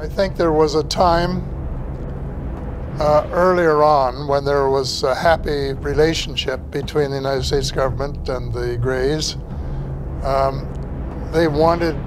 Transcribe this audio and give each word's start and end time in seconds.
I 0.00 0.08
think 0.08 0.36
there 0.36 0.50
was 0.50 0.76
a 0.76 0.82
time 0.84 1.44
uh, 2.98 3.28
earlier 3.32 3.82
on 3.82 4.28
when 4.28 4.46
there 4.46 4.70
was 4.70 5.02
a 5.02 5.14
happy 5.14 5.74
relationship 5.74 6.58
between 6.70 7.10
the 7.10 7.18
United 7.18 7.44
States 7.44 7.70
government 7.70 8.26
and 8.30 8.50
the 8.50 8.78
Greys. 8.78 9.36
Um, 10.22 10.66
they 11.32 11.48
wanted 11.48 12.00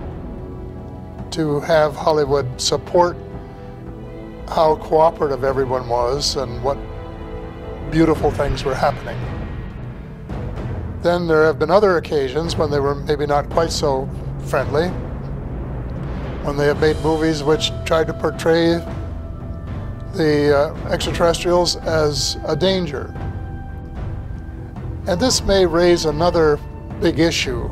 to 1.34 1.60
have 1.60 1.96
Hollywood 1.96 2.60
support 2.60 3.16
how 4.48 4.78
cooperative 4.78 5.44
everyone 5.44 5.88
was 5.88 6.36
and 6.36 6.64
what 6.64 6.80
beautiful 7.92 8.32
things 8.32 8.66
were 8.66 8.74
happening. 8.74 9.20
Then 11.04 11.28
there 11.28 11.44
have 11.46 11.60
been 11.60 11.70
other 11.70 11.98
occasions 11.98 12.56
when 12.56 12.72
they 12.72 12.80
were 12.80 12.96
maybe 12.96 13.28
not 13.28 13.52
quite 13.52 13.72
so 13.72 14.10
friendly, 14.48 14.92
when 16.44 16.58
they 16.58 16.66
have 16.66 16.80
made 16.82 17.00
movies 17.02 17.42
which 17.42 17.72
tried 17.86 18.08
to 18.08 18.14
portray 18.14 18.76
the 20.14 20.56
uh, 20.56 20.90
extraterrestrials 20.90 21.78
as 21.78 22.38
a 22.46 22.56
danger. 22.56 23.14
And 25.08 25.20
this 25.20 25.42
may 25.42 25.66
raise 25.66 26.06
another 26.06 26.60
big 27.02 27.20
issue 27.20 27.70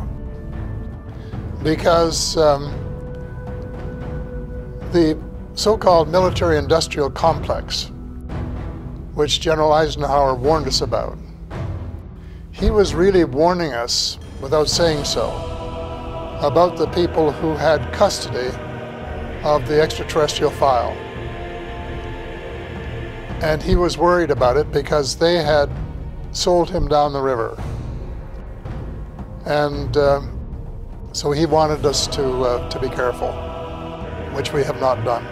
because 1.64 2.38
um, 2.38 2.72
the 4.92 5.22
so-called 5.54 6.10
military-industrial 6.10 7.12
complex, 7.12 7.92
which 9.14 9.42
General 9.42 9.74
Eisenhower 9.74 10.34
warned 10.34 10.68
us 10.68 10.82
about, 10.82 11.18
he 12.52 12.72
was 12.72 12.96
really 12.96 13.24
warning 13.26 13.74
us, 13.74 14.18
without 14.42 14.68
saying 14.68 15.04
so, 15.06 15.30
about 16.42 16.76
the 16.76 16.88
people 16.88 17.32
who 17.32 17.56
had 17.56 17.94
custody 17.94 18.50
of 19.44 19.68
the 19.68 19.80
extraterrestrial 19.80 20.52
file. 20.52 20.92
And 23.44 23.62
he 23.62 23.76
was 23.76 23.96
worried 23.98 24.32
about 24.32 24.58
it 24.58 24.72
because 24.72 25.16
they 25.16 25.44
had 25.44 25.70
sold 26.32 26.70
him 26.70 26.88
down 26.88 27.14
the 27.14 27.22
river. 27.22 27.62
And 29.46 29.96
uh, 29.96 30.22
so 31.12 31.32
he 31.32 31.46
wanted 31.46 31.86
us 31.86 32.08
to, 32.08 32.42
uh, 32.42 32.70
to 32.70 32.80
be 32.80 32.90
careful, 32.90 33.32
which 34.34 34.52
we 34.52 34.64
have 34.64 34.80
not 34.80 35.04
done. 35.04 35.26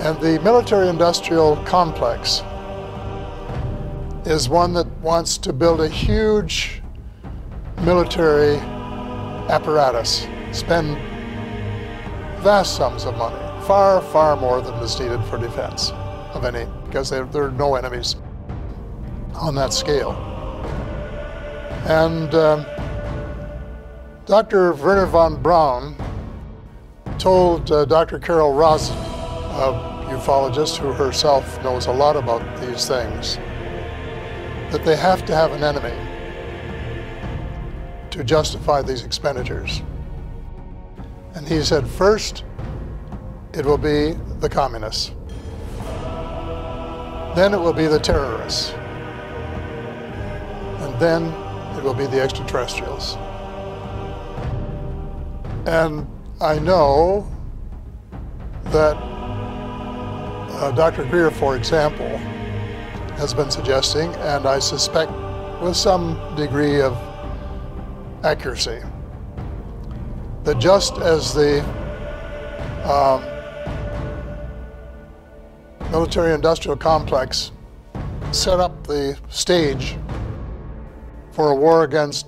And 0.00 0.20
the 0.20 0.40
military-industrial 0.42 1.56
complex 1.64 2.42
is 4.24 4.48
one 4.48 4.72
that 4.74 4.88
wants 4.98 5.38
to 5.38 5.52
build 5.52 5.80
a 5.80 5.88
huge 5.88 6.82
military 7.82 8.60
apparatus, 9.48 10.26
spend 10.52 10.96
vast 12.42 12.76
sums 12.76 13.04
of 13.04 13.16
money, 13.16 13.36
far, 13.66 14.00
far 14.00 14.36
more 14.36 14.60
than 14.60 14.74
is 14.74 14.98
needed 14.98 15.22
for 15.24 15.38
defense 15.38 15.90
of 16.34 16.44
any, 16.44 16.66
because 16.84 17.10
there, 17.10 17.24
there 17.26 17.44
are 17.44 17.50
no 17.52 17.74
enemies 17.74 18.16
on 19.34 19.54
that 19.54 19.72
scale. 19.72 20.12
And 21.86 22.34
um, 22.34 22.66
Dr. 24.26 24.72
Wernher 24.72 25.06
von 25.06 25.40
Braun 25.40 25.94
told 27.18 27.70
uh, 27.70 27.84
Dr. 27.84 28.18
Carol 28.18 28.52
Rosin, 28.52 28.96
a 28.96 30.06
ufologist 30.08 30.76
who 30.76 30.92
herself 30.92 31.62
knows 31.62 31.86
a 31.86 31.92
lot 31.92 32.16
about 32.16 32.42
these 32.60 32.88
things, 32.88 33.36
that 34.70 34.84
they 34.84 34.96
have 34.96 35.24
to 35.26 35.34
have 35.34 35.52
an 35.52 35.62
enemy 35.62 35.94
to 38.16 38.24
justify 38.24 38.80
these 38.80 39.04
expenditures. 39.04 39.82
And 41.34 41.46
he 41.46 41.62
said, 41.62 41.86
first, 41.86 42.44
it 43.52 43.64
will 43.66 43.76
be 43.76 44.12
the 44.40 44.48
communists. 44.48 45.12
Then 47.36 47.52
it 47.52 47.60
will 47.60 47.74
be 47.74 47.86
the 47.86 47.98
terrorists. 47.98 48.72
And 50.80 50.98
then 50.98 51.24
it 51.76 51.84
will 51.84 51.92
be 51.92 52.06
the 52.06 52.18
extraterrestrials. 52.18 53.16
And 55.66 56.06
I 56.40 56.58
know 56.58 57.30
that 58.66 58.96
uh, 60.56 60.72
Dr. 60.72 61.04
Greer, 61.04 61.30
for 61.30 61.54
example, 61.54 62.08
has 63.18 63.34
been 63.34 63.50
suggesting, 63.50 64.14
and 64.16 64.46
I 64.46 64.58
suspect 64.58 65.12
with 65.60 65.76
some 65.76 66.18
degree 66.34 66.80
of 66.80 66.96
accuracy, 68.26 68.82
that 70.42 70.58
just 70.58 70.98
as 70.98 71.32
the 71.32 71.62
um, 72.84 73.22
military-industrial 75.92 76.76
complex 76.76 77.52
set 78.32 78.58
up 78.58 78.86
the 78.86 79.16
stage 79.28 79.96
for 81.30 81.52
a 81.52 81.54
war 81.54 81.84
against 81.84 82.26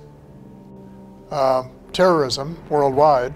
uh, 1.31 1.63
terrorism 1.91 2.57
worldwide 2.69 3.33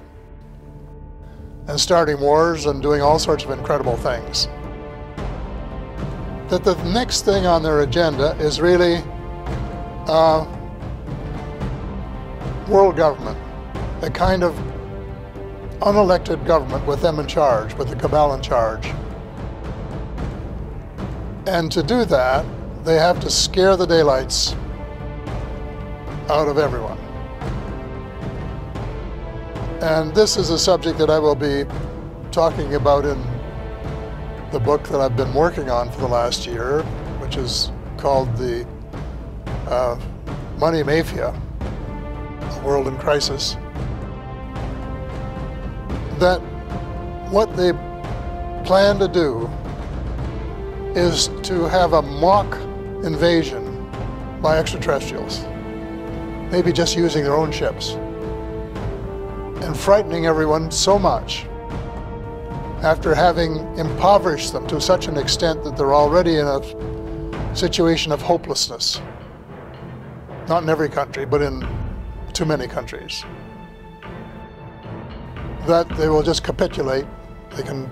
and 1.67 1.79
starting 1.79 2.19
wars 2.19 2.65
and 2.65 2.81
doing 2.81 3.01
all 3.01 3.19
sorts 3.19 3.43
of 3.43 3.51
incredible 3.51 3.97
things. 3.97 4.47
That 6.49 6.63
the 6.63 6.75
next 6.93 7.25
thing 7.25 7.45
on 7.45 7.61
their 7.61 7.81
agenda 7.81 8.35
is 8.37 8.61
really 8.61 9.01
uh, 10.07 10.45
world 12.67 12.95
government, 12.95 13.37
a 14.01 14.09
kind 14.09 14.43
of 14.43 14.53
unelected 15.81 16.45
government 16.45 16.85
with 16.85 17.01
them 17.01 17.19
in 17.19 17.27
charge, 17.27 17.73
with 17.75 17.89
the 17.89 17.95
cabal 17.95 18.33
in 18.33 18.41
charge. 18.41 18.85
And 21.45 21.71
to 21.71 21.83
do 21.83 22.05
that, 22.05 22.45
they 22.85 22.95
have 22.95 23.19
to 23.19 23.29
scare 23.29 23.75
the 23.75 23.85
daylights 23.85 24.55
out 26.29 26.47
of 26.47 26.57
everyone. 26.57 26.97
And 29.81 30.15
this 30.15 30.37
is 30.37 30.49
a 30.49 30.57
subject 30.57 30.97
that 30.99 31.09
I 31.09 31.19
will 31.19 31.35
be 31.35 31.65
talking 32.31 32.75
about 32.75 33.05
in 33.05 33.21
the 34.51 34.59
book 34.59 34.87
that 34.87 35.01
I've 35.01 35.17
been 35.17 35.33
working 35.33 35.69
on 35.69 35.91
for 35.91 35.99
the 35.99 36.07
last 36.07 36.47
year, 36.47 36.83
which 37.19 37.35
is 37.35 37.71
called 37.97 38.33
The 38.37 38.65
uh, 39.67 39.99
Money 40.57 40.83
Mafia, 40.83 41.33
World 42.63 42.87
in 42.87 42.97
Crisis. 42.97 43.55
That 46.19 46.39
what 47.29 47.55
they 47.55 47.73
plan 48.65 48.99
to 48.99 49.07
do 49.07 49.49
is 50.95 51.29
to 51.43 51.67
have 51.67 51.93
a 51.93 52.01
mock 52.01 52.55
invasion 53.03 53.89
by 54.41 54.57
extraterrestrials, 54.57 55.43
maybe 56.51 56.71
just 56.71 56.95
using 56.95 57.23
their 57.23 57.35
own 57.35 57.51
ships 57.51 57.91
and 59.63 59.77
frightening 59.77 60.25
everyone 60.25 60.69
so 60.69 60.99
much 60.99 61.45
after 62.83 63.15
having 63.15 63.57
impoverished 63.77 64.51
them 64.51 64.67
to 64.67 64.79
such 64.79 65.07
an 65.07 65.17
extent 65.17 65.63
that 65.63 65.77
they're 65.77 65.93
already 65.93 66.37
in 66.37 66.45
a 66.45 67.55
situation 67.55 68.11
of 68.11 68.21
hopelessness. 68.21 69.01
Not 70.47 70.63
in 70.63 70.69
every 70.69 70.89
country, 70.89 71.25
but 71.25 71.41
in 71.41 71.61
too 72.33 72.45
many 72.45 72.67
countries. 72.67 73.23
That 75.67 75.87
they 75.97 76.09
will 76.09 76.23
just 76.23 76.43
capitulate, 76.43 77.05
they 77.55 77.63
can 77.63 77.89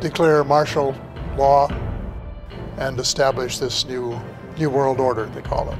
declare 0.00 0.42
martial 0.44 0.94
law 1.36 1.68
and 2.78 2.98
establish 2.98 3.58
this 3.58 3.84
new, 3.86 4.20
new 4.58 4.70
world 4.70 5.00
order, 5.00 5.26
they 5.26 5.42
call 5.42 5.70
it. 5.70 5.78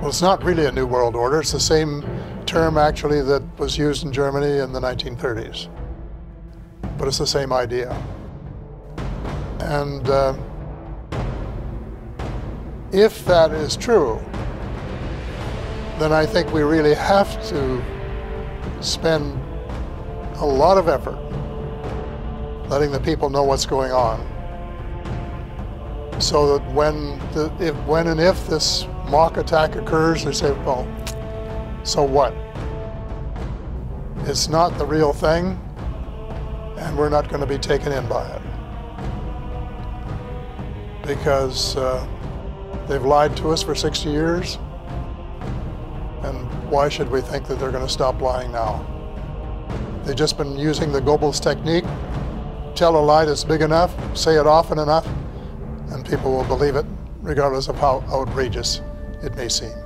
Well, 0.00 0.08
it's 0.08 0.22
not 0.22 0.42
really 0.42 0.66
a 0.66 0.72
new 0.72 0.86
world 0.86 1.14
order. 1.14 1.40
It's 1.40 1.52
the 1.52 1.60
same 1.60 2.04
term 2.44 2.76
actually 2.76 3.22
that 3.22 3.42
was 3.58 3.78
used 3.78 4.04
in 4.04 4.12
Germany 4.12 4.58
in 4.58 4.72
the 4.72 4.80
1930s. 4.80 5.68
But 6.98 7.08
it's 7.08 7.18
the 7.18 7.26
same 7.26 7.52
idea. 7.52 7.90
And 9.60 10.08
uh, 10.08 10.36
if 12.92 13.24
that 13.26 13.52
is 13.52 13.76
true, 13.76 14.20
then 15.98 16.12
I 16.12 16.26
think 16.26 16.52
we 16.52 16.62
really 16.62 16.94
have 16.94 17.30
to 17.48 17.82
spend 18.80 19.38
a 20.36 20.46
lot 20.46 20.78
of 20.78 20.88
effort 20.88 21.18
letting 22.68 22.90
the 22.90 23.00
people 23.00 23.28
know 23.30 23.42
what's 23.42 23.66
going 23.66 23.92
on 23.92 24.26
so 26.18 26.56
that 26.56 26.72
when, 26.72 27.18
the, 27.32 27.52
if, 27.60 27.74
when 27.86 28.06
and 28.06 28.20
if 28.20 28.46
this 28.46 28.86
mock 29.08 29.36
attack 29.36 29.74
occurs, 29.74 30.24
they 30.24 30.32
say, 30.32 30.52
well, 30.64 30.86
so 31.82 32.02
what? 32.02 32.32
It's 34.28 34.48
not 34.48 34.78
the 34.78 34.86
real 34.86 35.12
thing, 35.12 35.60
and 36.78 36.96
we're 36.96 37.08
not 37.08 37.28
going 37.28 37.40
to 37.40 37.46
be 37.46 37.58
taken 37.58 37.92
in 37.92 38.06
by 38.08 38.26
it. 38.26 38.42
Because 41.04 41.76
uh, 41.76 42.06
they've 42.88 43.04
lied 43.04 43.36
to 43.38 43.50
us 43.50 43.62
for 43.62 43.74
60 43.74 44.08
years, 44.08 44.58
why 46.72 46.88
should 46.88 47.10
we 47.10 47.20
think 47.20 47.46
that 47.46 47.58
they're 47.58 47.70
going 47.70 47.86
to 47.86 47.92
stop 47.92 48.22
lying 48.22 48.50
now? 48.50 48.82
They've 50.04 50.16
just 50.16 50.38
been 50.38 50.56
using 50.56 50.90
the 50.90 51.02
Goebbels 51.02 51.38
technique. 51.38 51.84
Tell 52.74 52.96
a 52.96 53.04
lie 53.04 53.26
that's 53.26 53.44
big 53.44 53.60
enough, 53.60 53.94
say 54.16 54.36
it 54.36 54.46
often 54.46 54.78
enough, 54.78 55.06
and 55.90 56.02
people 56.04 56.32
will 56.32 56.44
believe 56.44 56.74
it, 56.74 56.86
regardless 57.20 57.68
of 57.68 57.76
how 57.76 58.02
outrageous 58.08 58.80
it 59.22 59.36
may 59.36 59.50
seem. 59.50 59.81